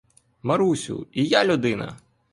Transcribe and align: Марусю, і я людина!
Марусю, 0.43 1.07
і 1.11 1.25
я 1.25 1.45
людина! 1.45 1.97